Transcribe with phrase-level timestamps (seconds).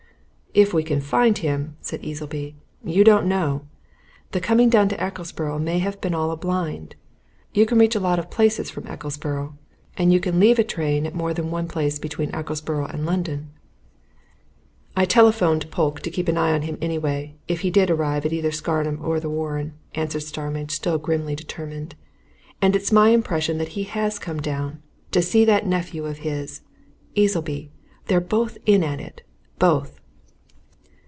[0.53, 2.57] "If we can find him," said Easleby.
[2.83, 3.61] "You don't know!
[4.33, 6.97] The coming down to Ecclesborough may have been all a blind.
[7.53, 9.53] You can reach a lot of places from Ecclesborough
[9.95, 13.51] and you can leave a train at more than one place between Ecclesborough and London."
[14.93, 18.33] "I telephoned Polke to keep an eye on him, anyway, if he did arrive at
[18.33, 21.95] either Scarnham or the Warren," answered Starmidge, still grimly determined.
[22.61, 26.59] "And it's my impression that he has come down to see that nephew of his.
[27.15, 27.69] Easleby!
[28.07, 29.21] they're both in at it.
[29.57, 29.97] Both!"